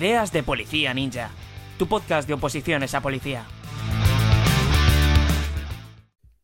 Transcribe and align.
Ideas 0.00 0.32
de 0.32 0.42
Policía 0.42 0.94
Ninja, 0.94 1.28
tu 1.78 1.86
podcast 1.86 2.26
de 2.26 2.32
oposiciones 2.32 2.94
a 2.94 3.02
policía. 3.02 3.44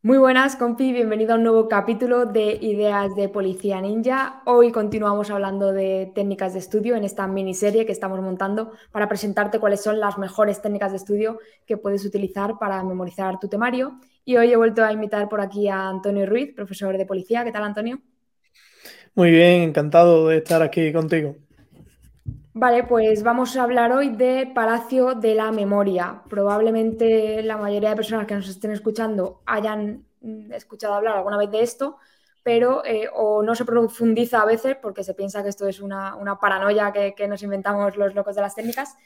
Muy 0.03 0.19
buenas, 0.19 0.57
compi, 0.57 0.93
bienvenido 0.93 1.33
a 1.33 1.37
un 1.37 1.45
nuevo 1.45 1.67
capítulo 1.67 2.27
de 2.27 2.59
Ideas 2.61 3.17
de 3.17 3.31
Policía 3.31 3.81
Ninja. 3.81 4.43
Hoy 4.45 4.73
continuamos 4.73 5.31
hablando 5.31 5.73
de 5.73 6.13
técnicas 6.15 6.53
de 6.53 6.59
estudio 6.59 6.97
en 6.97 7.05
esta 7.05 7.27
miniserie 7.29 7.87
que 7.87 7.93
estamos 7.93 8.21
montando 8.21 8.73
para 8.93 9.09
presentarte 9.09 9.59
cuáles 9.59 9.83
son 9.83 10.01
las 10.01 10.19
mejores 10.19 10.61
técnicas 10.61 10.91
de 10.91 10.99
estudio 10.99 11.39
que 11.65 11.79
puedes 11.79 12.05
utilizar 12.05 12.59
para 12.61 12.85
memorizar 12.85 13.41
tu 13.41 13.49
temario. 13.49 13.99
Y 14.27 14.37
hoy 14.37 14.53
he 14.53 14.57
vuelto 14.57 14.85
a 14.85 14.93
invitar 14.93 15.31
por 15.31 15.41
aquí 15.41 15.67
a 15.67 15.89
Antonio 15.89 16.27
Ruiz, 16.27 16.53
profesor 16.55 16.99
de 16.99 17.07
policía. 17.07 17.43
¿Qué 17.43 17.53
tal, 17.53 17.65
Antonio? 17.65 18.01
Muy 19.15 19.31
bien, 19.31 19.63
encantado 19.63 20.29
de 20.29 20.37
estar 20.37 20.61
aquí 20.61 20.93
contigo. 20.93 21.37
Vale, 22.59 22.85
pues 22.85 23.23
vamos 23.23 23.55
a 23.55 23.65
hablar 23.65 23.93
hoy 23.93 24.09
de 24.17 24.51
Palacio 24.55 25.15
de 25.15 25.35
la 25.35 25.53
Memoria. 25.53 26.23
Probablemente 26.27 27.43
la 27.43 27.59
mayoría 27.59 27.91
de 27.91 27.97
personas 27.97 28.27
que 28.27 28.35
nos 28.35 28.49
estén 28.49 28.71
escuchando 28.71 29.43
hayan 29.45 30.07
mm, 30.23 30.55
escuchado 30.55 30.95
hablar 30.95 31.19
alguna 31.19 31.37
vez 31.37 31.51
de 31.51 31.61
esto, 31.61 31.99
pero 32.43 32.83
eh, 32.83 33.11
o 33.13 33.43
no 33.43 33.55
se 33.55 33.67
profundiza 33.67 34.41
a 34.41 34.47
veces 34.47 34.75
porque 34.81 35.05
se 35.05 35.13
piensa 35.13 35.43
que 35.43 35.51
esto 35.51 35.69
es 35.69 35.81
una, 35.81 36.17
paranoia 36.41 36.95
que, 36.95 37.29
nos 37.29 37.43
inventamos 37.43 37.95
los 37.99 38.15
locos 38.15 38.35
de 38.35 38.41
las 38.41 38.55
técnicas, 38.55 38.97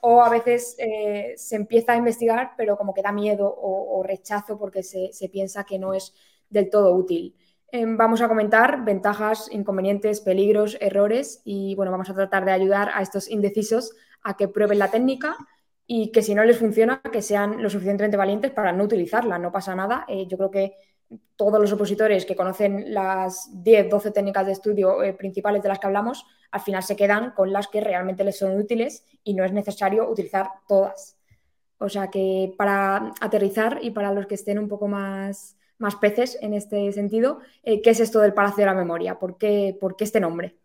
o 0.00 0.22
a 0.22 0.30
veces 0.30 0.76
eh, 0.78 1.34
se 1.36 1.56
empieza 1.56 1.94
a 1.94 1.96
investigar, 1.96 2.52
pero 2.56 2.76
como 2.76 2.94
que 2.94 3.02
da 3.02 3.10
miedo 3.10 3.52
o, 3.52 4.04
rechazo 4.04 4.56
porque 4.56 4.84
se, 4.84 5.12
se 5.12 5.28
piensa 5.28 5.64
que 5.64 5.80
no 5.80 5.94
es 5.94 6.14
del 6.48 6.70
todo 6.70 6.94
útil. 6.94 7.34
Em, 7.72 7.96
vamos 7.96 8.20
a 8.20 8.26
comentar 8.28 8.84
ventajas, 8.84 9.48
inconvenientes, 9.52 10.20
peligros, 10.20 10.76
errores 10.80 11.40
y 11.44 11.76
bueno, 11.76 11.92
vamos 11.92 12.10
a 12.10 12.14
tratar 12.14 12.44
de 12.44 12.50
ayudar 12.50 12.90
a 12.94 13.02
estos 13.02 13.30
indecisos 13.30 13.94
a 14.22 14.36
que 14.36 14.48
prueben 14.48 14.80
la 14.80 14.90
técnica 14.90 15.36
y 15.86 16.10
que 16.10 16.22
si 16.22 16.34
no 16.34 16.44
les 16.44 16.58
funciona, 16.58 17.00
que 17.00 17.22
sean 17.22 17.62
lo 17.62 17.70
suficientemente 17.70 18.16
valientes 18.16 18.50
para 18.50 18.72
no 18.72 18.84
utilizarla. 18.84 19.38
No 19.38 19.52
pasa 19.52 19.74
nada. 19.76 20.04
Eh, 20.08 20.26
yo 20.26 20.36
creo 20.36 20.50
que 20.50 20.74
todos 21.36 21.60
los 21.60 21.72
opositores 21.72 22.24
que 22.24 22.36
conocen 22.36 22.92
las 22.92 23.48
10, 23.62 23.88
12 23.88 24.10
técnicas 24.10 24.46
de 24.46 24.52
estudio 24.52 25.02
eh, 25.02 25.12
principales 25.12 25.62
de 25.62 25.68
las 25.68 25.78
que 25.78 25.86
hablamos, 25.86 26.26
al 26.50 26.60
final 26.60 26.82
se 26.82 26.96
quedan 26.96 27.32
con 27.32 27.52
las 27.52 27.68
que 27.68 27.80
realmente 27.80 28.24
les 28.24 28.38
son 28.38 28.58
útiles 28.58 29.04
y 29.22 29.34
no 29.34 29.44
es 29.44 29.52
necesario 29.52 30.08
utilizar 30.08 30.48
todas. 30.68 31.16
O 31.78 31.88
sea 31.88 32.08
que 32.08 32.52
para 32.58 33.12
aterrizar 33.20 33.78
y 33.80 33.90
para 33.90 34.12
los 34.12 34.26
que 34.26 34.34
estén 34.34 34.58
un 34.58 34.68
poco 34.68 34.88
más 34.88 35.56
más 35.80 35.96
peces 35.96 36.38
en 36.40 36.54
este 36.54 36.92
sentido. 36.92 37.40
Eh, 37.62 37.80
¿Qué 37.82 37.90
es 37.90 38.00
esto 38.00 38.20
del 38.20 38.34
Palacio 38.34 38.62
de 38.62 38.66
la 38.66 38.74
Memoria? 38.74 39.18
¿Por 39.18 39.38
qué, 39.38 39.76
este 39.98 40.20
nombre? 40.20 40.56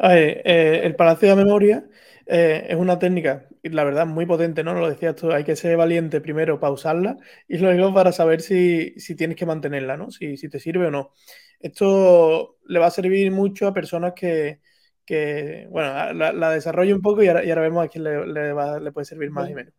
Eh, 0.00 0.80
el 0.82 0.96
Palacio 0.96 1.28
de 1.28 1.36
la 1.36 1.44
Memoria 1.44 1.84
eh, 2.26 2.66
es 2.70 2.76
una 2.76 2.98
técnica, 2.98 3.46
la 3.62 3.84
verdad, 3.84 4.06
muy 4.06 4.24
potente, 4.24 4.64
¿no? 4.64 4.74
Lo 4.74 4.88
decías 4.88 5.14
tú, 5.16 5.30
hay 5.30 5.44
que 5.44 5.54
ser 5.54 5.76
valiente 5.76 6.20
primero 6.20 6.58
para 6.58 6.72
usarla 6.72 7.18
y 7.46 7.58
luego 7.58 7.92
para 7.92 8.10
saber 8.12 8.40
si, 8.40 8.94
tienes 9.16 9.36
que 9.36 9.46
mantenerla, 9.46 9.96
¿no? 9.96 10.10
Si, 10.10 10.36
te 10.36 10.58
sirve 10.58 10.86
o 10.86 10.90
no. 10.90 11.12
Esto 11.60 12.56
le 12.64 12.78
va 12.78 12.86
a 12.86 12.90
servir 12.90 13.30
mucho 13.30 13.66
a 13.66 13.74
personas 13.74 14.14
que, 14.14 14.60
bueno, 15.68 16.14
la, 16.14 16.50
desarrollo 16.50 16.94
un 16.94 17.02
poco 17.02 17.22
y 17.22 17.28
ahora, 17.28 17.60
vemos 17.60 17.84
a 17.84 17.88
quién 17.88 18.04
le, 18.04 18.92
puede 18.92 19.04
servir 19.04 19.30
más 19.30 19.50
y 19.50 19.54
menos. 19.54 19.74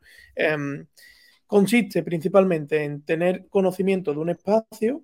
Consiste 1.51 2.01
principalmente 2.01 2.81
en 2.85 3.03
tener 3.03 3.49
conocimiento 3.49 4.13
de 4.13 4.19
un 4.19 4.29
espacio, 4.29 5.03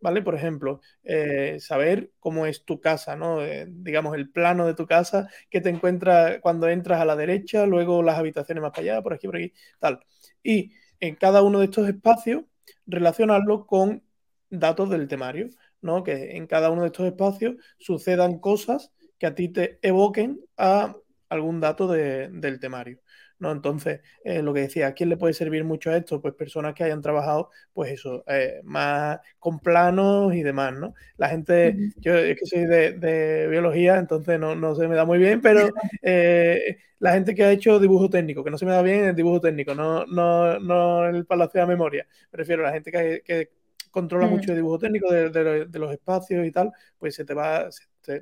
¿vale? 0.00 0.22
Por 0.22 0.34
ejemplo, 0.34 0.80
eh, 1.04 1.58
saber 1.60 2.10
cómo 2.18 2.46
es 2.46 2.64
tu 2.64 2.80
casa, 2.80 3.14
¿no? 3.14 3.42
Eh, 3.44 3.66
digamos, 3.70 4.16
el 4.16 4.28
plano 4.28 4.66
de 4.66 4.74
tu 4.74 4.86
casa, 4.86 5.28
que 5.50 5.60
te 5.60 5.68
encuentras 5.68 6.40
cuando 6.40 6.68
entras 6.68 7.00
a 7.00 7.04
la 7.04 7.14
derecha, 7.14 7.64
luego 7.66 8.02
las 8.02 8.18
habitaciones 8.18 8.60
más 8.60 8.72
allá, 8.76 9.02
por 9.02 9.14
aquí, 9.14 9.28
por 9.28 9.36
aquí, 9.36 9.52
tal. 9.78 10.00
Y 10.42 10.72
en 10.98 11.14
cada 11.14 11.42
uno 11.42 11.60
de 11.60 11.66
estos 11.66 11.88
espacios, 11.88 12.42
relacionarlo 12.86 13.64
con 13.64 14.02
datos 14.50 14.90
del 14.90 15.06
temario, 15.06 15.48
¿no? 15.80 16.02
Que 16.02 16.36
en 16.36 16.48
cada 16.48 16.70
uno 16.70 16.82
de 16.82 16.88
estos 16.88 17.06
espacios 17.06 17.54
sucedan 17.78 18.40
cosas 18.40 18.92
que 19.18 19.26
a 19.26 19.34
ti 19.36 19.48
te 19.48 19.78
evoquen 19.82 20.40
a 20.56 20.96
algún 21.28 21.60
dato 21.60 21.86
del 21.86 22.58
temario. 22.58 22.98
¿No? 23.38 23.52
Entonces, 23.52 24.00
eh, 24.24 24.42
lo 24.42 24.54
que 24.54 24.60
decía, 24.60 24.88
¿a 24.88 24.92
quién 24.92 25.08
le 25.08 25.16
puede 25.16 25.34
servir 25.34 25.64
mucho 25.64 25.94
esto? 25.94 26.20
Pues 26.20 26.34
personas 26.34 26.74
que 26.74 26.84
hayan 26.84 27.02
trabajado, 27.02 27.50
pues 27.72 27.92
eso, 27.92 28.24
eh, 28.26 28.60
más 28.64 29.18
con 29.38 29.60
planos 29.60 30.34
y 30.34 30.42
demás, 30.42 30.74
¿no? 30.74 30.94
La 31.16 31.28
gente, 31.28 31.76
yo 31.96 32.14
es 32.16 32.38
que 32.38 32.46
soy 32.46 32.66
de, 32.66 33.48
biología, 33.50 33.98
entonces 33.98 34.38
no, 34.38 34.74
se 34.74 34.88
me 34.88 34.96
da 34.96 35.04
muy 35.04 35.18
bien, 35.18 35.40
pero 35.40 35.68
eh, 36.02 36.78
la 36.98 37.12
gente 37.12 37.34
que 37.34 37.44
ha 37.44 37.52
hecho 37.52 37.78
dibujo 37.78 38.08
técnico, 38.08 38.44
que 38.44 38.50
no 38.50 38.58
se 38.58 38.66
me 38.66 38.72
da 38.72 38.82
bien 38.82 39.04
el 39.04 39.16
dibujo 39.16 39.40
técnico, 39.40 39.74
no, 39.74 40.06
no, 40.06 40.58
no 40.58 41.06
el 41.08 41.26
palacio 41.26 41.60
de 41.60 41.66
la 41.66 41.72
memoria, 41.72 42.06
prefiero 42.30 42.62
la 42.62 42.72
gente 42.72 42.90
que, 42.90 43.50
controla 43.90 44.26
mucho 44.26 44.50
el 44.50 44.56
dibujo 44.56 44.78
técnico 44.78 45.12
de, 45.12 45.68
los 45.72 45.92
espacios 45.92 46.44
y 46.44 46.50
tal, 46.50 46.72
pues 46.98 47.14
se 47.14 47.24
te 47.24 47.32
va, 47.32 47.68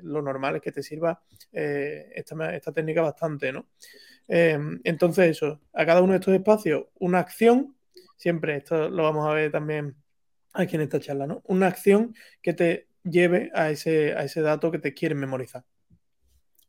lo 0.03 0.21
normal 0.21 0.55
es 0.55 0.61
que 0.61 0.71
te 0.71 0.83
sirva 0.83 1.21
esta, 1.51 2.55
esta 2.55 2.71
técnica 2.71 3.01
bastante, 3.01 3.51
¿no? 3.51 3.67
Em, 4.27 4.79
entonces, 4.83 5.29
eso, 5.29 5.59
a 5.73 5.85
cada 5.85 6.01
uno 6.01 6.13
de 6.13 6.19
estos 6.19 6.33
espacios, 6.33 6.85
una 6.99 7.19
acción, 7.19 7.75
siempre 8.15 8.57
esto 8.57 8.89
lo 8.89 9.03
vamos 9.03 9.27
a 9.27 9.33
ver 9.33 9.51
también 9.51 9.95
aquí 10.53 10.75
en 10.75 10.83
esta 10.83 10.99
charla, 10.99 11.27
¿no? 11.27 11.41
Una 11.45 11.67
acción 11.67 12.15
que 12.41 12.53
te 12.53 12.87
lleve 13.03 13.51
a 13.53 13.69
ese, 13.69 14.13
a 14.13 14.23
ese 14.23 14.41
dato 14.41 14.71
que 14.71 14.79
te 14.79 14.93
quieren 14.93 15.19
memorizar. 15.19 15.63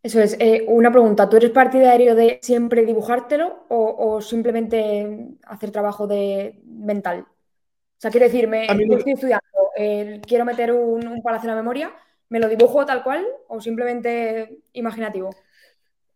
Eso 0.03 0.21
es. 0.21 0.37
Eh, 0.39 0.65
una 0.69 0.91
pregunta, 0.91 1.29
¿tú 1.29 1.37
eres 1.37 1.51
partidario 1.51 2.15
de 2.15 2.39
siempre 2.43 2.85
dibujártelo 2.85 3.65
o, 3.69 4.21
simplemente 4.21 5.29
hacer 5.47 5.71
trabajo 5.71 6.07
de 6.07 6.61
mental? 6.67 7.21
O 7.21 8.01
sea, 8.05 8.11
quiero 8.11 8.27
decirme, 8.27 8.67
yo 8.67 8.99
estoy 8.99 9.13
estudiando, 9.13 10.21
quiero 10.27 10.45
meter 10.45 10.73
un, 10.73 11.07
un 11.07 11.23
palacio 11.23 11.49
en 11.49 11.57
la 11.57 11.63
memoria, 11.63 11.91
¿me 12.29 12.41
lo 12.41 12.49
dibujo 12.49 12.85
tal 12.85 13.03
cual 13.03 13.25
o 13.49 13.61
simplemente 13.61 14.59
imaginativo? 14.73 15.31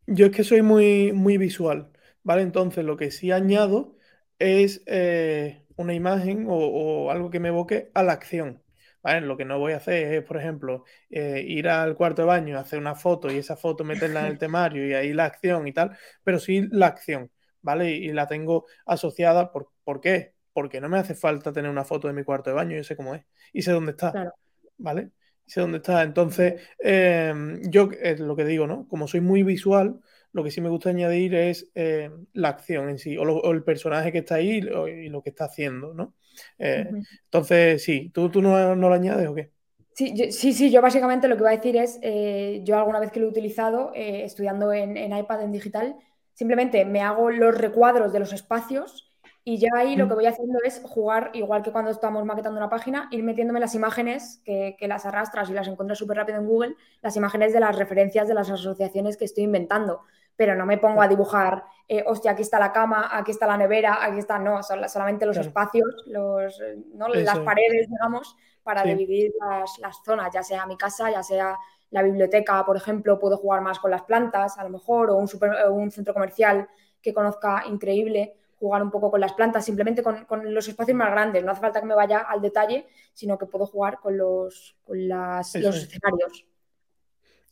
Yo 0.06 0.26
es 0.26 0.32
que 0.32 0.44
soy 0.44 0.62
muy, 0.62 1.12
muy 1.12 1.36
visual, 1.36 1.90
¿vale? 2.22 2.42
Entonces 2.42 2.84
lo 2.84 2.96
que 2.96 3.10
sí 3.10 3.30
añado 3.30 3.96
es 4.38 4.82
eh, 4.86 5.64
una 5.76 5.94
imagen 5.94 6.46
o, 6.48 7.10
algo 7.10 7.30
que 7.30 7.40
me 7.40 7.48
evoque 7.48 7.90
a 7.94 8.02
la 8.02 8.12
acción. 8.12 8.62
¿vale? 9.02 9.20
Lo 9.20 9.36
que 9.36 9.44
no 9.44 9.58
voy 9.58 9.72
a 9.72 9.76
hacer 9.76 10.14
es, 10.14 10.24
por 10.24 10.36
ejemplo, 10.36 10.84
eh, 11.10 11.44
ir 11.46 11.68
al 11.68 11.94
cuarto 11.94 12.22
de 12.22 12.26
baño, 12.26 12.58
hacer 12.58 12.78
una 12.78 12.94
foto 12.94 13.30
y 13.30 13.38
esa 13.38 13.56
foto 13.56 13.84
meterla 13.84 14.20
en 14.20 14.26
el 14.26 14.38
temario 14.38 14.86
y 14.86 14.94
ahí 14.94 15.12
la 15.12 15.26
acción 15.26 15.66
y 15.68 15.72
tal, 15.72 15.96
pero 16.24 16.38
sí 16.38 16.66
la 16.70 16.86
acción, 16.88 17.30
¿vale? 17.62 17.90
Y, 17.90 18.12
la 18.12 18.26
tengo 18.26 18.66
asociada, 18.86 19.52
¿por, 19.52 19.70
¿por 19.84 20.00
qué? 20.00 20.34
Porque 20.52 20.80
no 20.80 20.88
me 20.88 20.98
hace 20.98 21.14
falta 21.14 21.52
tener 21.52 21.70
una 21.70 21.84
foto 21.84 22.08
de 22.08 22.14
mi 22.14 22.24
cuarto 22.24 22.50
de 22.50 22.56
baño, 22.56 22.76
yo 22.76 22.84
sé 22.84 22.96
cómo 22.96 23.14
es 23.14 23.24
y 23.52 23.62
sé 23.62 23.72
dónde 23.72 23.92
está, 23.92 24.34
¿vale? 24.78 25.10
Sé 25.48 25.60
dónde 25.60 25.78
está. 25.78 26.02
Entonces, 26.02 26.62
em, 26.78 27.60
yo 27.70 27.88
es 28.00 28.20
lo 28.20 28.36
que 28.36 28.44
digo, 28.44 28.66
¿no? 28.66 28.86
Como 28.88 29.08
soy 29.08 29.20
muy 29.20 29.42
visual, 29.42 30.00
lo 30.32 30.44
que 30.44 30.50
sí 30.50 30.60
me 30.60 30.68
gusta 30.68 30.90
añadir 30.90 31.34
es 31.34 31.70
eh, 31.74 32.10
la 32.34 32.50
acción 32.50 32.88
en 32.88 32.98
sí, 32.98 33.16
o, 33.16 33.52
el 33.52 33.64
personaje 33.64 34.12
que 34.12 34.18
está 34.18 34.36
ahí 34.36 34.58
y 34.58 35.08
lo 35.08 35.22
que 35.22 35.30
está 35.30 35.46
haciendo, 35.46 35.94
¿no? 35.94 36.14
Eh, 36.58 36.88
entonces, 37.24 37.82
sí, 37.82 38.10
¿tú, 38.12 38.28
tú 38.28 38.42
no, 38.42 38.74
lo 38.74 38.92
añades 38.92 39.28
o 39.28 39.34
qué? 39.34 39.50
Sí, 39.94 40.30
sí, 40.30 40.52
sí, 40.52 40.70
yo 40.70 40.80
básicamente 40.80 41.26
lo 41.26 41.36
que 41.36 41.42
voy 41.42 41.52
a 41.52 41.56
decir 41.56 41.76
es, 41.76 41.98
eh, 42.02 42.60
yo 42.62 42.78
alguna 42.78 43.00
vez 43.00 43.10
que 43.10 43.18
lo 43.18 43.26
he 43.26 43.30
utilizado 43.30 43.90
estudiando 43.94 44.72
en, 44.72 44.96
en 44.96 45.16
iPad 45.16 45.42
en 45.42 45.50
digital, 45.50 45.96
simplemente 46.34 46.84
me 46.84 47.00
hago 47.00 47.30
los 47.30 47.58
recuadros 47.58 48.12
de 48.12 48.20
los 48.20 48.32
espacios 48.32 49.07
y 49.44 49.58
ya 49.58 49.70
ahí 49.76 49.96
lo 49.96 50.08
que 50.08 50.14
voy 50.14 50.26
haciendo 50.26 50.58
es 50.62 50.82
jugar, 50.84 51.30
igual 51.32 51.62
que 51.62 51.72
cuando 51.72 51.90
estamos 51.90 52.24
maquetando 52.24 52.58
una 52.58 52.68
página, 52.68 53.08
ir 53.10 53.22
metiéndome 53.22 53.60
las 53.60 53.74
imágenes 53.74 54.42
que, 54.44 54.76
las 54.82 55.06
arrastras 55.06 55.48
y 55.48 55.54
las 55.54 55.66
encuentras 55.68 55.98
súper 55.98 56.18
rápido 56.18 56.38
en 56.38 56.46
Google, 56.46 56.76
las 57.00 57.16
imágenes 57.16 57.52
de 57.52 57.60
las 57.60 57.76
referencias 57.76 58.28
de 58.28 58.34
las 58.34 58.50
asociaciones 58.50 59.16
que 59.16 59.24
estoy 59.24 59.44
inventando. 59.44 60.02
Pero 60.36 60.54
no 60.54 60.66
me 60.66 60.76
pongo 60.78 61.00
a 61.00 61.08
dibujar, 61.08 61.64
eh, 61.88 62.04
hostia, 62.06 62.32
aquí 62.32 62.42
está 62.42 62.58
la 62.58 62.72
cama, 62.72 63.08
aquí 63.10 63.30
está 63.30 63.46
la 63.46 63.56
nevera, 63.56 64.04
aquí 64.04 64.18
está, 64.18 64.38
no, 64.38 64.62
son 64.62 64.86
solamente 64.88 65.24
los 65.24 65.38
espacios, 65.38 66.04
los, 66.06 66.60
las 66.94 67.38
paredes, 67.38 67.88
digamos, 67.88 68.36
para 68.62 68.82
dividir 68.82 69.32
las, 69.40 69.78
las 69.78 69.96
zonas, 70.04 70.32
ya 70.32 70.42
sea 70.42 70.66
mi 70.66 70.76
casa, 70.76 71.10
ya 71.10 71.22
sea 71.22 71.56
la 71.90 72.02
biblioteca, 72.02 72.64
por 72.66 72.76
ejemplo, 72.76 73.18
puedo 73.18 73.38
jugar 73.38 73.62
más 73.62 73.78
con 73.78 73.90
las 73.90 74.02
plantas, 74.02 74.58
a 74.58 74.64
lo 74.64 74.68
mejor, 74.68 75.10
o 75.10 75.16
un, 75.16 75.26
super, 75.26 75.52
un 75.70 75.90
centro 75.90 76.12
comercial 76.12 76.68
que 77.00 77.14
conozca 77.14 77.64
increíble 77.66 78.34
jugar 78.58 78.82
un 78.82 78.90
poco 78.90 79.10
con 79.10 79.20
las 79.20 79.32
plantas, 79.32 79.64
simplemente 79.64 80.02
con, 80.02 80.26
los 80.52 80.68
espacios 80.68 80.96
más 80.96 81.10
grandes. 81.10 81.44
No 81.44 81.52
hace 81.52 81.60
falta 81.60 81.80
que 81.80 81.86
me 81.86 81.94
vaya 81.94 82.18
al 82.18 82.42
detalle, 82.42 82.86
sino 83.12 83.38
que 83.38 83.46
puedo 83.46 83.66
jugar 83.66 83.98
con 84.00 84.16
los, 84.16 84.76
los 84.86 85.54
escenarios. 85.54 86.44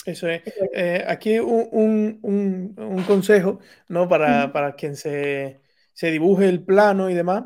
Eso 0.05 0.29
es. 0.29 0.43
Eh, 0.73 1.05
aquí 1.07 1.39
un, 1.39 3.05
consejo 3.07 3.59
¿no? 3.89 4.09
para, 4.09 4.75
quien 4.77 4.97
se, 4.97 5.61
dibuje 6.01 6.49
el 6.49 6.65
plano 6.65 7.11
y 7.11 7.15
demás. 7.15 7.45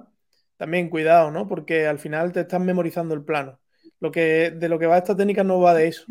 También 0.56 0.90
cuidado, 0.90 1.30
¿no? 1.30 1.48
Porque 1.48 1.86
al 1.86 1.98
final 1.98 2.32
te 2.32 2.40
están 2.40 2.66
memorizando 2.66 3.14
el 3.14 3.24
plano. 3.24 3.58
Lo 3.98 4.10
que, 4.10 4.50
de 4.50 4.68
lo 4.68 4.78
que 4.78 4.86
va 4.86 4.98
esta 4.98 5.16
técnica 5.16 5.42
no 5.42 5.60
va 5.60 5.74
de 5.74 5.88
eso. 5.88 6.04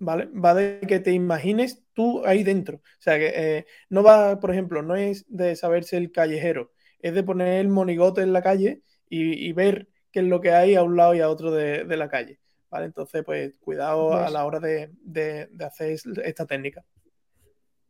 ¿Vale? 0.00 0.26
Va 0.26 0.54
de 0.54 0.80
que 0.80 0.98
te 0.98 1.12
imagines 1.12 1.84
tú 1.92 2.24
ahí 2.26 2.42
dentro. 2.42 2.78
O 2.78 3.02
sea, 3.02 3.18
que 3.18 3.32
eh, 3.34 3.66
no 3.88 4.02
va, 4.02 4.40
por 4.40 4.50
ejemplo, 4.50 4.82
no 4.82 4.96
es 4.96 5.24
de 5.28 5.54
saberse 5.54 5.96
el 5.96 6.10
callejero, 6.10 6.72
es 6.98 7.14
de 7.14 7.22
poner 7.22 7.60
el 7.60 7.68
monigote 7.68 8.22
en 8.22 8.32
la 8.32 8.42
calle 8.42 8.82
y, 9.08 9.52
ver 9.52 9.88
qué 10.10 10.20
es 10.20 10.26
lo 10.26 10.40
que 10.40 10.52
hay 10.52 10.74
a 10.74 10.82
un 10.82 10.96
lado 10.96 11.14
y 11.14 11.20
a 11.20 11.28
otro 11.28 11.50
de, 11.50 11.84
la 11.84 12.08
calle, 12.08 12.40
¿vale? 12.70 12.86
Entonces, 12.86 13.22
pues 13.24 13.58
cuidado 13.58 14.14
a 14.14 14.30
la 14.30 14.44
hora 14.44 14.58
de, 14.58 15.48
hacer 15.60 15.98
esta 16.24 16.46
técnica. 16.46 16.84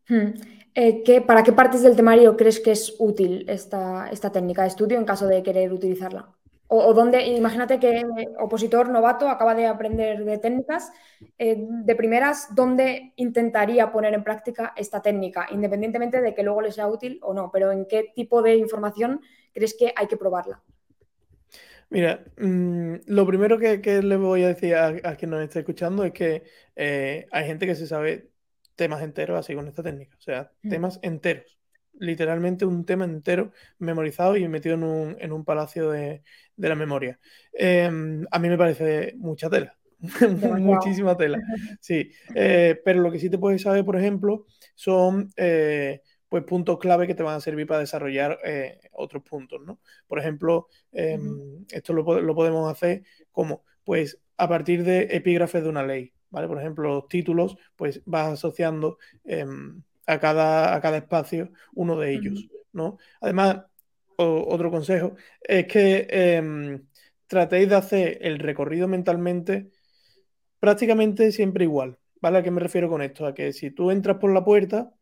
Hmm. 0.08 0.32
Eh, 0.74 1.20
¿Para 1.20 1.42
qué 1.42 1.52
partes 1.52 1.82
del 1.82 1.94
temario 1.94 2.36
crees 2.36 2.58
que 2.58 2.72
es 2.72 2.96
útil 2.98 3.44
esta, 3.48 4.08
esta 4.10 4.32
técnica 4.32 4.62
de 4.62 4.68
estudio 4.68 4.98
en 4.98 5.04
caso 5.04 5.26
de 5.26 5.42
querer 5.42 5.72
utilizarla? 5.72 6.34
O, 6.72 6.94
donde, 6.94 7.26
imagínate 7.26 7.80
que 7.80 8.06
opositor 8.38 8.90
novato 8.90 9.28
acaba 9.28 9.56
de 9.56 9.66
aprender 9.66 10.24
de 10.24 10.38
técnicas, 10.38 10.92
eh, 11.36 11.56
de 11.58 11.96
primeras, 11.96 12.54
¿dónde 12.54 13.12
intentaría 13.16 13.90
poner 13.90 14.14
en 14.14 14.22
práctica 14.22 14.72
esta 14.76 15.02
técnica? 15.02 15.48
Independientemente 15.50 16.20
de 16.20 16.32
que 16.32 16.44
luego 16.44 16.62
le 16.62 16.70
sea 16.70 16.86
útil 16.86 17.18
o 17.22 17.34
no, 17.34 17.50
pero 17.50 17.72
¿en 17.72 17.86
qué 17.86 18.12
tipo 18.14 18.40
de 18.40 18.54
información 18.54 19.20
crees 19.52 19.74
que 19.76 19.92
hay 19.96 20.06
que 20.06 20.16
probarla? 20.16 20.62
Mira, 21.88 22.22
mm, 22.38 22.94
lo 23.06 23.26
primero 23.26 23.58
que, 23.58 24.00
le 24.00 24.16
voy 24.16 24.44
a 24.44 24.48
decir 24.54 24.76
a, 24.76 25.16
quien 25.16 25.32
nos 25.32 25.42
esté 25.42 25.58
escuchando 25.58 26.04
es 26.04 26.12
que 26.12 26.44
eh, 26.76 27.26
hay 27.32 27.46
gente 27.46 27.66
que 27.66 27.74
se 27.74 27.88
sabe 27.88 28.30
temas 28.76 29.02
enteros 29.02 29.40
así 29.40 29.56
con 29.56 29.66
esta 29.66 29.82
técnica, 29.82 30.14
o 30.16 30.22
sea, 30.22 30.52
mm. 30.62 30.68
temas 30.70 31.00
enteros 31.02 31.59
literalmente 31.94 32.64
un 32.64 32.84
tema 32.84 33.04
entero 33.04 33.52
memorizado 33.78 34.36
y 34.36 34.46
metido 34.48 34.74
en 34.74 35.32
un, 35.32 35.44
palacio 35.44 35.90
de, 35.90 36.22
la 36.56 36.74
memoria. 36.74 37.18
Em, 37.52 38.26
a 38.30 38.38
mí 38.38 38.48
me 38.48 38.58
parece 38.58 39.14
mucha 39.16 39.48
tela, 39.50 39.76
muchísima 40.58 41.16
tela. 41.16 41.38
Sí, 41.80 42.10
eh, 42.34 42.80
pero 42.84 43.00
lo 43.00 43.10
que 43.10 43.18
sí 43.18 43.30
te 43.30 43.38
puedes 43.38 43.62
saber, 43.62 43.84
por 43.84 43.96
ejemplo, 43.96 44.46
son 44.74 45.30
eh, 45.36 46.00
pues 46.30 46.44
puntos 46.44 46.78
clave 46.78 47.06
que 47.06 47.14
te 47.14 47.24
van 47.24 47.36
a 47.36 47.40
servir 47.40 47.66
para 47.66 47.80
desarrollar 47.80 48.38
eh, 48.44 48.78
otros 48.92 49.22
puntos, 49.22 49.60
¿no? 49.66 49.80
Por 50.06 50.18
ejemplo, 50.20 50.68
em, 50.92 51.66
esto 51.70 51.92
lo, 51.92 52.04
podemos 52.04 52.70
hacer 52.70 53.02
como, 53.32 53.64
pues, 53.84 54.20
a 54.36 54.48
partir 54.48 54.84
de 54.84 55.08
epígrafes 55.10 55.62
de 55.62 55.68
una 55.68 55.82
ley, 55.82 56.12
¿vale? 56.30 56.46
Por 56.46 56.58
ejemplo, 56.58 56.88
los 56.88 57.08
títulos, 57.08 57.56
pues 57.74 58.00
vas 58.06 58.32
asociando 58.32 58.98
em, 59.24 59.82
a 60.06 60.18
cada, 60.18 60.74
a 60.74 60.80
cada 60.80 60.98
espacio 60.98 61.52
uno 61.74 61.98
de 61.98 62.12
ellos, 62.14 62.48
¿no? 62.72 62.98
Además, 63.20 63.64
otro 64.16 64.70
consejo 64.70 65.14
es 65.40 65.66
que 65.66 66.06
em, 66.10 66.86
tratéis 67.26 67.68
de 67.68 67.74
hacer 67.76 68.18
el 68.20 68.38
recorrido 68.38 68.88
mentalmente 68.88 69.70
prácticamente 70.58 71.32
siempre 71.32 71.64
igual, 71.64 71.98
¿vale? 72.20 72.38
¿A 72.38 72.42
qué 72.42 72.50
me 72.50 72.60
refiero 72.60 72.88
con 72.88 73.02
esto? 73.02 73.26
A 73.26 73.34
que 73.34 73.52
si 73.52 73.70
tú 73.70 73.90
entras 73.90 74.18
por 74.18 74.32
la 74.32 74.44
puerta, 74.44 74.92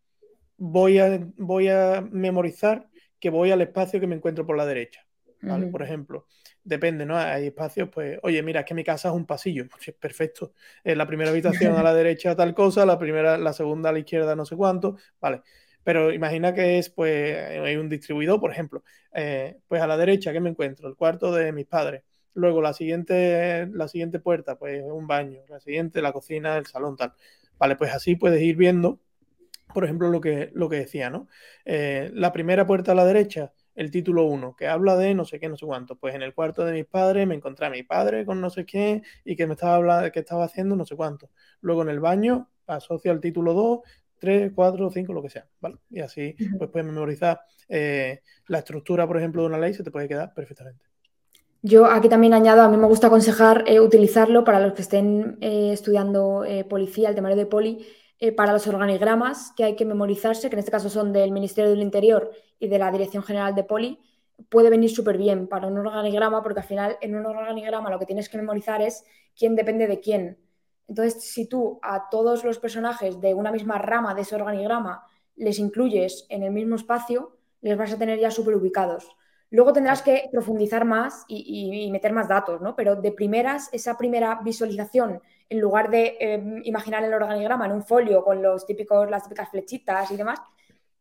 voy 0.57 0.99
a, 0.99 1.21
voy 1.37 1.69
a 1.69 2.01
memorizar 2.01 2.89
que 3.19 3.31
voy 3.31 3.51
al 3.51 3.61
espacio 3.61 3.99
que 4.01 4.07
me 4.07 4.15
encuentro 4.15 4.47
por 4.47 4.57
la 4.57 4.67
derecha, 4.67 5.05
¿vale? 5.43 5.67
Por 5.67 5.83
ejemplo, 5.83 6.27
depende, 6.69 7.07
¿no? 7.07 7.17
Hay 7.17 7.47
espacios, 7.47 7.89
pues, 7.89 8.19
oye, 8.23 8.43
mira, 8.43 8.61
es 8.61 8.67
que 8.67 8.75
mi 8.75 8.85
casa 8.85 9.09
es 9.09 9.15
un 9.15 9.27
pasillo, 9.27 9.67
pues, 9.71 9.95
perfecto. 9.99 10.53
Eh, 10.85 10.95
la 10.95 11.07
primera 11.07 11.31
habitación 11.31 11.75
a 11.77 11.83
la 11.83 11.95
derecha 11.95 12.37
tal 12.37 12.55
cosa, 12.55 12.85
la 12.87 12.99
primera, 12.99 13.39
la 13.39 13.53
segunda 13.53 13.89
a 13.91 13.93
la 13.93 13.99
izquierda 14.01 14.37
no 14.37 14.45
sé 14.45 14.57
cuánto, 14.57 14.97
vale. 15.21 15.43
Pero 15.83 16.13
imagina 16.13 16.53
que 16.53 16.79
es, 16.79 16.91
pues, 16.91 17.37
hay 17.37 17.77
un 17.77 17.89
distribuidor, 17.89 18.41
por 18.41 18.53
ejemplo, 18.53 18.85
eh, 19.15 19.57
pues 19.67 19.81
a 19.81 19.87
la 19.87 19.97
derecha, 19.97 20.33
¿qué 20.33 20.41
me 20.41 20.51
encuentro? 20.51 20.89
El 20.89 20.97
cuarto 20.97 21.33
de 21.33 21.53
mis 21.53 21.67
padres. 21.67 22.03
Luego 22.35 22.61
la 22.61 22.73
siguiente, 22.75 23.67
la 23.73 23.89
siguiente 23.89 24.21
puerta, 24.21 24.59
pues 24.59 24.85
un 24.85 25.07
baño. 25.07 25.41
La 25.49 25.61
siguiente, 25.61 26.03
la 26.03 26.13
cocina, 26.13 26.57
el 26.59 26.67
salón, 26.67 26.97
tal. 26.97 27.15
Vale, 27.59 27.77
pues 27.77 27.93
así 27.93 28.17
puedes 28.17 28.43
ir 28.43 28.57
viendo, 28.57 29.01
por 29.73 29.85
ejemplo, 29.85 30.09
lo 30.09 30.21
que, 30.21 30.51
lo 30.55 30.69
que 30.69 30.77
decía, 30.77 31.11
¿no? 31.11 31.29
Eh, 31.65 32.11
la 32.15 32.33
primera 32.33 32.67
puerta 32.67 32.93
a 32.93 32.95
la 32.95 33.07
derecha, 33.07 33.53
el 33.79 33.93
título 33.93 34.25
1, 34.25 34.57
que 34.57 34.67
habla 34.67 34.97
de 34.97 35.15
no 35.15 35.25
sé 35.25 35.39
qué, 35.39 35.49
no 35.49 35.57
sé 35.57 35.65
cuánto. 35.65 35.95
Pues 35.95 36.13
en 36.17 36.23
el 36.23 36.35
cuarto 36.35 36.65
de 36.65 36.73
mis 36.73 36.85
padres 36.85 37.29
me 37.29 37.37
encontré 37.37 37.67
a 37.67 37.71
mi 37.71 37.85
padre 37.85 38.27
con 38.27 38.41
no 38.41 38.51
sé 38.51 38.67
qué 38.67 39.03
y 39.25 39.37
que 39.37 39.47
me 39.47 39.55
estaba 39.55 39.77
hablando, 39.77 40.11
que 40.11 40.19
estaba 40.19 40.45
haciendo 40.45 40.75
no 40.75 40.85
sé 40.85 40.97
cuánto. 40.97 41.31
Luego 41.61 41.83
en 41.83 41.91
el 41.91 42.01
baño 42.01 42.51
asocia 42.67 43.13
el 43.13 43.21
título 43.21 43.55
2, 43.55 43.81
3, 44.19 44.51
4, 44.53 44.91
5, 44.91 45.13
lo 45.13 45.23
que 45.23 45.31
sea, 45.31 45.47
¿vale? 45.61 45.77
Y 45.91 46.01
así 46.01 46.35
pues 46.59 46.71
puedes 46.71 46.87
memorizar 46.87 47.41
eh, 47.69 48.23
la 48.49 48.59
estructura, 48.59 49.07
por 49.07 49.17
ejemplo, 49.17 49.43
de 49.43 49.49
una 49.49 49.59
ley, 49.59 49.73
se 49.75 49.85
te 49.85 49.93
puede 49.93 50.09
quedar 50.09 50.35
perfectamente. 50.35 50.85
Yo 51.63 51.87
aquí 51.87 52.09
también 52.09 52.35
añado, 52.35 52.63
a 52.63 52.69
mí 52.69 52.77
me 52.77 52.87
gusta 52.89 53.07
aconsejar 53.07 53.63
eh, 53.69 53.79
utilizarlo 53.79 54.43
para 54.43 54.59
los 54.59 54.73
que 54.73 54.83
estén 54.83 55.39
eh, 55.41 55.71
estudiando 55.73 56.45
policía, 56.69 57.11
el 57.11 57.15
temario 57.15 57.37
de 57.37 57.47
poli, 57.47 57.87
eh, 58.21 58.33
para 58.33 58.53
los 58.53 58.67
organigramas 58.67 59.53
que 59.57 59.65
hay 59.65 59.77
que 59.77 59.85
memorizarse, 59.85 60.49
que 60.49 60.57
en 60.57 60.61
este 60.61 60.71
caso 60.71 60.91
son 60.91 61.13
del 61.13 61.31
Ministerio 61.31 61.71
del 61.71 61.83
Interior 61.83 62.31
y 62.59 62.69
de 62.69 62.79
la 62.79 62.91
Dirección 62.91 63.23
General 63.23 63.55
de 63.55 63.65
Poli, 63.65 64.01
puede 64.49 64.71
venir 64.71 64.91
súper 64.91 65.19
bien 65.19 65.49
para 65.49 65.67
un 65.67 65.79
organigrama, 65.79 66.43
porque 66.43 66.61
al 66.61 66.67
final 66.67 66.97
en 67.01 67.17
un 67.17 67.27
organigrama 67.27 67.91
lo 67.91 67.99
que 67.99 68.07
tienes 68.07 68.29
que 68.29 68.39
memorizar 68.39 68.83
es 68.83 69.05
quién 69.37 69.55
depende 69.57 69.87
de 69.87 70.01
quién. 70.01 70.39
Entonces, 70.89 71.23
si 71.23 71.47
tú 71.47 71.79
a 71.83 72.09
todos 72.09 72.45
los 72.45 72.59
personajes 72.59 73.21
de 73.21 73.35
una 73.35 73.53
misma 73.53 73.79
rama 73.79 74.15
de 74.15 74.23
ese 74.23 74.35
organigrama 74.35 75.05
les 75.37 75.59
incluyes 75.59 76.27
en 76.29 76.43
el 76.43 76.51
mismo 76.51 76.77
espacio, 76.77 77.37
les 77.61 77.77
vas 77.77 77.93
a 77.93 77.99
tener 77.99 78.19
ya 78.19 78.31
súper 78.31 78.57
ubicados. 78.57 79.09
Luego 79.51 79.73
tendrás 79.73 80.03
que 80.03 80.29
profundizar 80.31 80.85
más 80.85 81.25
y, 81.27 81.89
meter 81.91 82.13
más 82.13 82.29
datos, 82.29 82.61
¿no? 82.61 82.77
Pero 82.77 82.97
de 82.97 83.13
primeras, 83.13 83.71
esa 83.73 83.97
primera 83.97 84.41
visualización, 84.45 85.23
en 85.49 85.61
lugar 85.61 85.91
de 85.91 86.17
em, 86.21 86.61
imaginar 86.65 87.03
el 87.03 87.15
organigrama 87.15 87.65
en 87.65 87.73
un 87.73 87.83
folio 87.83 88.23
con 88.23 88.43
los 88.43 88.67
típicos, 88.67 89.09
las 89.11 89.23
típicas 89.23 89.49
flechitas 89.49 90.11
y 90.11 90.17
demás, 90.17 90.41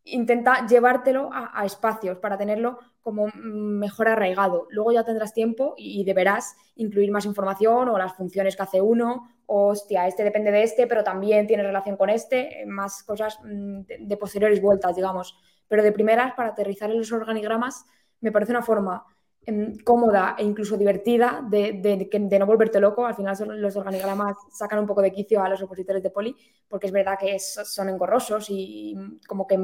intenta 0.06 0.66
llevártelo 0.66 1.30
a, 1.34 1.66
espacios 1.66 2.20
para 2.20 2.38
tenerlo 2.38 2.80
como 3.02 3.28
mejor 3.36 4.08
arraigado. 4.08 4.68
Luego 4.70 4.94
ya 4.94 5.04
tendrás 5.04 5.34
tiempo 5.34 5.74
y, 5.78 6.06
deberás 6.06 6.56
incluir 6.76 7.12
más 7.12 7.26
información 7.26 7.90
o 7.90 7.98
las 7.98 8.14
funciones 8.16 8.56
que 8.56 8.64
hace 8.64 8.82
uno, 8.82 9.30
o 9.46 9.68
hostia, 9.68 10.08
este 10.08 10.24
depende 10.24 10.52
de 10.52 10.64
este, 10.64 10.88
pero 10.88 11.04
también 11.04 11.48
tiene 11.48 11.64
relación 11.64 11.98
con 11.98 12.10
este, 12.10 12.66
más 12.66 13.04
cosas 13.04 13.40
mm, 13.44 13.82
de, 13.82 13.98
de 14.00 14.18
posteriores 14.18 14.62
vueltas, 14.62 14.96
digamos. 14.96 15.38
Pero 15.68 15.84
de 15.84 15.92
primeras, 15.92 16.34
para 16.34 16.50
aterrizar 16.50 16.90
en 16.90 17.00
los 17.00 17.12
organigramas, 17.12 17.86
me 18.22 18.32
parece 18.32 18.52
una 18.52 18.62
forma 18.62 19.04
em, 19.46 19.78
cómoda 19.84 20.36
e 20.38 20.44
incluso 20.44 20.78
divertida 20.78 21.42
de, 21.50 22.38
no 22.40 22.46
volverte 22.46 22.80
loco. 22.80 23.06
Al 23.06 23.16
final 23.16 23.36
los 23.62 23.76
organigramas 23.76 24.36
sacan 24.52 24.80
un 24.80 24.86
poco 24.86 25.02
de 25.02 25.12
quicio 25.12 25.42
a 25.42 25.50
los 25.50 25.62
opositores 25.62 26.04
de 26.04 26.10
poli, 26.10 26.36
porque 26.68 26.88
es 26.88 26.94
verdad 26.94 27.18
que 27.20 27.38
son 27.40 27.90
engorrosos 27.90 28.48
y, 28.50 28.96
como 29.28 29.48
que 29.48 29.58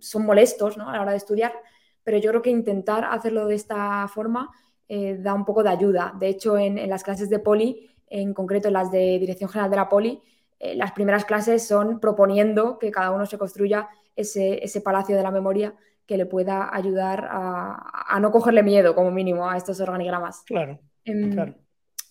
son 0.00 0.26
molestos 0.26 0.76
a 0.78 0.92
la 0.92 1.02
hora 1.02 1.12
de 1.12 1.18
estudiar, 1.18 1.52
pero 2.02 2.18
yo 2.18 2.30
creo 2.30 2.42
que 2.42 2.50
intentar 2.50 3.04
hacerlo 3.04 3.46
de 3.46 3.54
esta 3.54 4.08
forma 4.08 4.50
eh, 4.88 5.18
da 5.20 5.34
un 5.34 5.44
poco 5.44 5.62
de 5.62 5.68
ayuda. 5.68 6.14
De 6.18 6.28
hecho, 6.28 6.56
en, 6.56 6.88
las 6.88 7.04
clases 7.04 7.28
de 7.28 7.38
poli, 7.38 7.90
en 8.08 8.32
concreto 8.32 8.68
en 8.68 8.74
las 8.74 8.90
de 8.90 9.18
Dirección 9.18 9.50
General 9.50 9.70
de 9.70 9.76
la 9.76 9.88
Poli, 9.88 10.22
eh, 10.58 10.74
las 10.74 10.92
primeras 10.92 11.26
clases 11.26 11.66
son 11.66 12.00
proponiendo 12.00 12.78
que 12.78 12.90
cada 12.90 13.10
uno 13.10 13.26
se 13.26 13.36
construya 13.36 13.88
ese, 14.16 14.64
ese 14.64 14.80
palacio 14.80 15.16
de 15.16 15.22
la 15.22 15.30
memoria 15.30 15.74
que 16.08 16.16
le 16.16 16.24
pueda 16.24 16.74
ayudar 16.74 17.28
a, 17.30 18.18
no 18.20 18.32
cogerle 18.32 18.62
miedo, 18.62 18.94
como 18.94 19.10
mínimo, 19.10 19.48
a 19.48 19.58
estos 19.58 19.78
organigramas. 19.78 20.42
Claro, 20.46 20.80
em, 21.04 21.30
claro. 21.30 21.54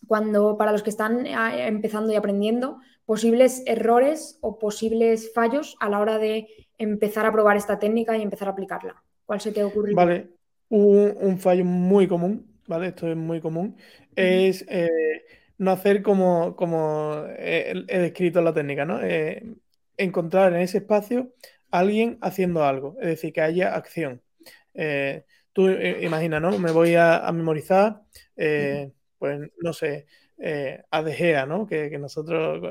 Cuando 0.07 0.55
para 0.55 0.71
los 0.71 0.83
que 0.83 0.91
están 0.91 1.25
eh, 1.25 1.67
empezando 1.67 2.13
y 2.13 2.15
aprendiendo, 2.15 2.77
posibles 3.05 3.63
errores 3.65 4.37
o 4.41 4.59
posibles 4.59 5.33
fallos 5.33 5.75
a 5.79 5.89
la 5.89 5.99
hora 5.99 6.19
de 6.19 6.47
empezar 6.77 7.25
a 7.25 7.31
probar 7.31 7.57
esta 7.57 7.79
técnica 7.79 8.15
y 8.15 8.21
empezar 8.21 8.47
a 8.47 8.51
aplicarla. 8.51 9.03
¿Cuál 9.25 9.41
se 9.41 9.51
te 9.51 9.63
ocurre? 9.63 9.93
Vale, 9.95 10.29
un, 10.69 11.39
fallo 11.39 11.65
muy 11.65 12.07
común, 12.07 12.45
¿vale? 12.67 12.89
Esto 12.89 13.07
es 13.07 13.17
muy 13.17 13.41
común, 13.41 13.77
es 14.15 14.63
eh, 14.69 15.23
no 15.57 15.71
hacer 15.71 16.03
como, 16.03 16.55
como 16.55 17.25
he, 17.35 17.73
descrito 17.87 18.39
en 18.39 18.45
la 18.45 18.53
técnica, 18.53 18.85
¿no? 18.85 19.01
Eh, 19.01 19.43
encontrar 19.97 20.53
en 20.53 20.59
ese 20.59 20.77
espacio 20.77 21.33
alguien 21.71 22.17
haciendo 22.21 22.63
algo, 22.63 22.95
es 22.99 23.07
decir, 23.07 23.33
que 23.33 23.41
haya 23.41 23.75
acción. 23.75 24.21
Eh, 24.73 25.25
tú 25.53 25.67
eh, 25.67 25.99
imagina, 26.03 26.39
¿no? 26.39 26.57
Me 26.59 26.71
voy 26.71 26.95
a, 26.95 27.29
memorizar, 27.33 28.01
eh, 28.35 28.91
pues 29.17 29.49
no 29.59 29.73
sé, 29.73 30.05
a 30.91 31.03
De 31.03 31.45
¿no? 31.47 31.65
Que, 31.65 31.97
nosotros, 31.97 32.61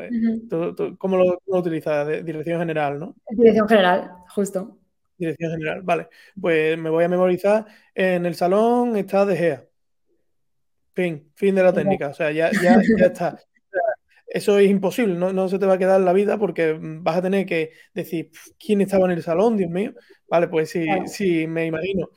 ¿cómo 0.98 1.16
lo, 1.16 1.38
utilizas? 1.46 2.24
Dirección 2.24 2.60
general, 2.60 2.98
¿no? 2.98 3.16
Dirección 3.30 3.68
general, 3.68 4.10
justo. 4.28 4.78
Dirección 5.18 5.52
general, 5.52 5.82
vale. 5.82 6.08
Pues 6.40 6.78
me 6.78 6.90
voy 6.90 7.04
a 7.04 7.08
memorizar, 7.08 7.66
en 7.94 8.26
el 8.26 8.34
salón 8.34 8.96
está 8.96 9.24
De 9.24 9.36
Gea. 9.36 9.64
Fin, 10.94 11.30
fin 11.34 11.54
de 11.54 11.62
la 11.62 11.74
técnica, 11.74 12.08
o 12.08 12.14
sea, 12.14 12.30
ya, 12.30 12.50
ya, 12.52 12.80
ya 12.98 13.06
está 13.06 13.38
eso 14.36 14.58
es 14.58 14.68
imposible, 14.68 15.14
no, 15.14 15.48
se 15.48 15.58
te 15.58 15.64
va 15.64 15.74
a 15.74 15.78
quedar 15.78 15.98
en 15.98 16.04
la 16.04 16.12
vida 16.12 16.38
porque 16.38 16.76
vas 16.78 17.16
a 17.16 17.22
tener 17.22 17.46
que 17.46 17.72
decir, 17.94 18.30
¿quién 18.58 18.82
estaba 18.82 19.06
en 19.06 19.12
el 19.12 19.22
salón? 19.22 19.56
Dios 19.56 19.70
mío. 19.70 19.94
Vale, 20.28 20.48
pues 20.48 20.68
sí, 20.70 20.84
sí, 21.06 21.46
me 21.46 21.64
imagino. 21.64 22.10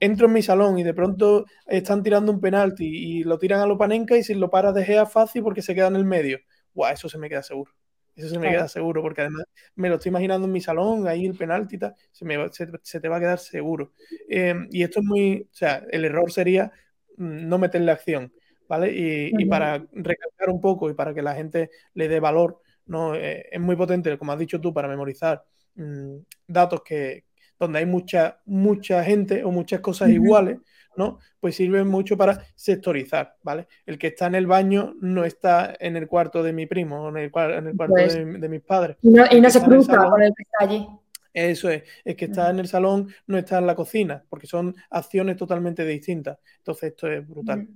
Entro 0.00 0.26
en 0.26 0.32
mi 0.32 0.42
salón 0.42 0.78
y 0.78 0.84
de 0.84 0.94
pronto 0.94 1.44
están 1.66 2.02
tirando 2.02 2.32
un 2.32 2.40
penalti 2.40 2.86
y 2.86 3.24
lo 3.24 3.38
tiran 3.38 3.60
a 3.60 3.66
lo 3.66 3.76
panenca 3.76 4.16
y 4.16 4.22
si 4.22 4.34
lo 4.34 4.48
paras 4.48 4.74
de 4.74 4.84
Gea 4.84 5.04
fácil 5.04 5.42
porque 5.42 5.60
se 5.60 5.74
queda 5.74 5.88
en 5.88 5.96
el 5.96 6.06
medio. 6.06 6.38
Guau, 6.72 6.94
eso 6.94 7.10
se 7.10 7.18
me 7.18 7.28
queda 7.28 7.42
seguro. 7.42 7.72
Eso 8.14 8.30
se 8.30 8.38
me 8.38 8.48
queda 8.48 8.68
seguro, 8.68 9.02
porque 9.02 9.20
además 9.20 9.44
me 9.74 9.90
lo 9.90 9.96
estoy 9.96 10.08
imaginando 10.08 10.46
en 10.46 10.52
mi 10.52 10.62
salón, 10.62 11.06
ahí 11.06 11.26
el 11.26 11.36
penalti 11.36 11.76
y 11.76 11.78
tal, 11.78 11.94
se, 12.10 12.24
me, 12.24 12.36
se, 12.50 13.00
te 13.00 13.08
va 13.08 13.18
a 13.18 13.20
quedar 13.20 13.38
seguro. 13.38 13.92
Em, 14.26 14.66
y 14.70 14.82
esto 14.82 15.00
es 15.00 15.06
muy, 15.06 15.42
o 15.52 15.54
sea, 15.54 15.84
el 15.90 16.06
error 16.06 16.32
sería 16.32 16.72
mm, 17.18 17.46
no 17.46 17.58
meterle 17.58 17.92
acción, 17.92 18.32
¿vale? 18.68 18.92
Y, 18.94 19.44
para 19.46 19.84
recalcar 19.92 20.50
un 20.50 20.60
poco 20.60 20.90
y 20.90 20.94
para 20.94 21.14
que 21.14 21.22
la 21.22 21.34
gente 21.34 21.70
le 21.94 22.08
dé 22.08 22.20
valor, 22.20 22.60
¿no? 22.86 23.14
Eh, 23.14 23.46
es 23.50 23.60
muy 23.60 23.76
potente, 23.76 24.16
como 24.18 24.32
has 24.32 24.38
dicho 24.38 24.60
tú, 24.60 24.72
para 24.72 24.88
memorizar 24.88 25.44
mm, 25.74 26.16
datos 26.46 26.82
que, 26.82 27.24
donde 27.58 27.80
hay 27.80 27.86
mucha, 27.86 28.40
mucha 28.44 29.02
gente 29.04 29.44
o 29.44 29.50
muchas 29.50 29.80
cosas 29.80 30.10
iguales, 30.10 30.58
¿no? 30.96 31.18
Pues 31.40 31.56
sirven 31.56 31.88
mucho 31.88 32.16
para 32.16 32.42
sectorizar, 32.54 33.36
¿vale? 33.42 33.66
El 33.84 33.98
que 33.98 34.08
está 34.08 34.26
en 34.26 34.34
el 34.34 34.46
baño 34.46 34.94
no 35.00 35.24
está 35.24 35.74
en 35.78 35.96
el 35.96 36.06
cuarto 36.08 36.42
de 36.42 36.52
mi 36.52 36.66
primo 36.66 37.04
o 37.04 37.08
en 37.10 37.16
el, 37.16 37.30
en 37.34 37.66
el 37.68 37.76
cuarto 37.76 37.94
pues 37.94 38.14
de, 38.14 38.48
mis 38.48 38.62
padres. 38.62 38.96
Y 39.02 39.10
no, 39.10 39.50
se 39.50 39.62
cruza 39.62 39.96
con 40.08 40.22
el 40.22 40.32
que 40.34 40.42
está 40.42 40.64
allí. 40.64 40.86
Eso 41.32 41.68
es, 41.68 41.82
es 42.02 42.16
que 42.16 42.24
está 42.26 42.48
en 42.48 42.60
el 42.60 42.66
salón, 42.66 43.08
no 43.26 43.36
está 43.36 43.58
en 43.58 43.66
la 43.66 43.74
cocina, 43.74 44.24
porque 44.30 44.46
son 44.46 44.74
acciones 44.88 45.36
totalmente 45.36 45.84
distintas. 45.84 46.38
Entonces, 46.58 46.92
esto 46.92 47.08
es 47.08 47.28
brutal. 47.28 47.68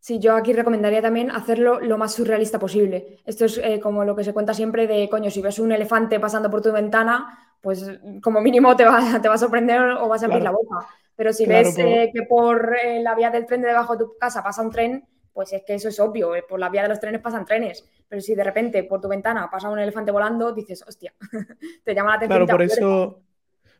Sí, 0.00 0.18
yo 0.20 0.36
aquí 0.36 0.52
recomendaría 0.52 1.02
también 1.02 1.30
hacerlo 1.30 1.80
lo 1.80 1.98
más 1.98 2.14
surrealista 2.14 2.58
posible. 2.58 3.18
Esto 3.24 3.46
es 3.46 3.58
eh, 3.58 3.80
como 3.80 4.04
lo 4.04 4.14
que 4.14 4.24
se 4.24 4.32
cuenta 4.32 4.54
siempre 4.54 4.86
de, 4.86 5.08
coño, 5.08 5.30
si 5.30 5.42
ves 5.42 5.58
un 5.58 5.72
elefante 5.72 6.20
pasando 6.20 6.50
por 6.50 6.62
tu 6.62 6.72
ventana, 6.72 7.56
pues 7.60 7.84
como 8.22 8.40
mínimo 8.40 8.76
te 8.76 8.84
va, 8.84 9.00
te 9.22 9.28
va 9.28 9.34
a 9.34 9.38
sorprender 9.38 9.80
o 9.80 10.08
vas 10.08 10.22
a 10.22 10.26
abrir 10.26 10.42
la 10.42 10.52
boca. 10.52 10.86
Pero 11.16 11.32
si 11.32 11.46
ves 11.46 11.76
eh, 11.78 12.10
que 12.14 12.22
por 12.22 12.76
eh, 12.76 13.02
la 13.02 13.16
vía 13.16 13.30
del 13.30 13.44
tren 13.44 13.60
de 13.60 13.68
debajo 13.68 13.94
de 13.94 14.04
tu 14.04 14.16
casa 14.18 14.42
pasa 14.42 14.62
un 14.62 14.70
tren, 14.70 15.04
pues 15.32 15.52
es 15.52 15.62
que 15.64 15.74
eso 15.74 15.88
es 15.88 15.98
obvio, 15.98 16.32
por 16.48 16.60
la 16.60 16.68
vía 16.68 16.82
de 16.82 16.88
los 16.88 17.00
trenes 17.00 17.20
pasan 17.20 17.44
trenes. 17.44 17.88
Pero 18.08 18.22
si 18.22 18.36
de 18.36 18.44
repente 18.44 18.84
por 18.84 19.00
tu 19.00 19.08
ventana 19.08 19.50
pasa 19.50 19.68
un 19.68 19.80
elefante 19.80 20.12
volando, 20.12 20.52
dices, 20.52 20.84
hostia, 20.86 21.12
te 21.84 21.94
llama 21.94 22.10
la 22.10 22.16
atención. 22.16 22.46
Claro, 22.46 22.58
por 22.58 22.62
eso, 22.62 23.22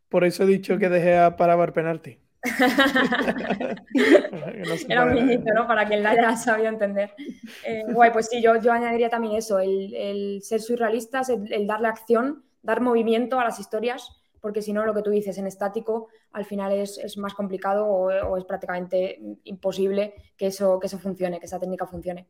por 0.08 0.24
eso 0.24 0.42
he 0.42 0.46
dicho 0.46 0.78
que 0.78 0.88
dejé 0.88 1.16
a 1.16 1.36
Parabar 1.36 1.72
penalti. 1.72 2.20
Era 4.88 5.04
un 5.04 5.14
niñito, 5.14 5.52
¿no? 5.54 5.66
Para 5.66 5.86
quien 5.86 6.02
la 6.02 6.10
haya 6.10 6.36
sabido 6.36 6.68
entender. 6.68 7.14
guay, 7.92 8.10
pues 8.12 8.28
sí, 8.28 8.42
yo, 8.42 8.60
yo 8.60 8.72
añadiría 8.72 9.10
también 9.10 9.36
eso, 9.36 9.58
el, 9.58 10.40
ser 10.42 10.60
surrealistas, 10.60 11.30
el 11.30 11.66
darle 11.66 11.88
acción, 11.88 12.44
dar 12.62 12.80
movimiento 12.80 13.40
a 13.40 13.44
las 13.44 13.58
historias 13.58 14.17
porque 14.40 14.62
si 14.62 14.72
no, 14.72 14.84
lo 14.84 14.94
que 14.94 15.02
tú 15.02 15.10
dices 15.10 15.38
en 15.38 15.46
estático, 15.46 16.08
al 16.32 16.44
final 16.44 16.72
es, 16.72 17.16
más 17.18 17.34
complicado 17.34 17.86
o, 17.86 18.36
es 18.36 18.44
prácticamente 18.44 19.20
imposible 19.44 20.14
que 20.36 20.48
eso, 20.48 20.78
que 20.78 20.86
eso 20.86 20.98
funcione, 20.98 21.38
que 21.38 21.46
esa 21.46 21.58
técnica 21.58 21.86
funcione. 21.86 22.28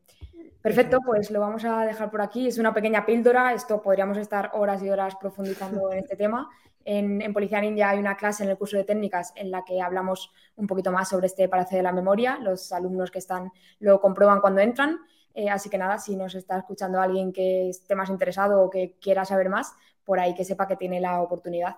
Perfecto, 0.61 0.99
pues 1.05 1.31
lo 1.31 1.39
vamos 1.39 1.63
a 1.63 1.85
dejar 1.85 2.11
por 2.11 2.21
aquí. 2.21 2.47
Es 2.47 2.57
una 2.57 2.73
pequeña 2.73 3.05
píldora, 3.05 3.53
esto 3.53 3.81
podríamos 3.81 4.17
estar 4.17 4.51
horas 4.53 4.83
y 4.83 4.89
horas 4.89 5.15
profundizando 5.15 5.91
en 5.91 5.99
este 5.99 6.15
tema. 6.15 6.49
En, 6.83 7.21
en, 7.21 7.33
Policía 7.33 7.61
Ninja 7.61 7.89
hay 7.89 7.99
una 7.99 8.17
clase 8.17 8.43
en 8.43 8.49
el 8.49 8.57
curso 8.57 8.75
de 8.75 8.83
técnicas 8.83 9.31
en 9.35 9.51
la 9.51 9.63
que 9.63 9.81
hablamos 9.81 10.31
un 10.55 10.67
poquito 10.67 10.91
más 10.91 11.09
sobre 11.09 11.27
este 11.27 11.47
palacio 11.47 11.77
de 11.77 11.83
la 11.83 11.91
memoria. 11.91 12.37
Los 12.41 12.71
alumnos 12.71 13.11
que 13.11 13.19
están 13.19 13.51
lo 13.79 14.01
comprueban 14.01 14.41
cuando 14.41 14.59
entran. 14.61 14.97
Eh, 15.33 15.49
así 15.49 15.69
que 15.69 15.77
nada, 15.77 15.97
si 15.97 16.15
nos 16.15 16.35
está 16.35 16.57
escuchando 16.57 16.99
alguien 16.99 17.31
que 17.31 17.69
esté 17.69 17.95
más 17.95 18.09
interesado 18.09 18.61
o 18.61 18.69
que 18.69 18.97
quiera 18.99 19.23
saber 19.23 19.49
más, 19.49 19.73
por 20.03 20.19
ahí 20.19 20.33
que 20.33 20.43
sepa 20.43 20.67
que 20.67 20.75
tiene 20.75 20.99
la 20.99 21.21
oportunidad. 21.21 21.77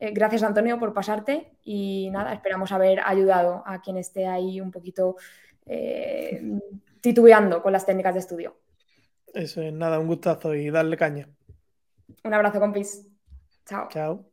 Eh, 0.00 0.12
gracias, 0.12 0.42
Antonio, 0.42 0.78
por 0.78 0.92
pasarte 0.92 1.52
y 1.64 2.08
nada, 2.10 2.32
esperamos 2.32 2.70
haber 2.72 3.00
ayudado 3.00 3.62
a 3.66 3.80
quien 3.80 3.96
esté 3.96 4.26
ahí 4.26 4.60
un 4.60 4.70
poquito 4.70 5.16
eh, 5.66 6.40
titubeando 7.00 7.62
con 7.62 7.72
las 7.72 7.84
técnicas 7.84 8.14
de 8.14 8.20
estudio. 8.20 8.56
Eso 9.34 9.60
es, 9.60 9.72
nada, 9.72 9.98
un 9.98 10.06
gustazo 10.06 10.54
y 10.54 10.70
darle 10.70 10.96
caña. 10.96 11.28
Un 12.24 12.34
abrazo, 12.34 12.60
compis. 12.60 13.06
Chao. 13.66 13.88
Chao. 13.90 14.27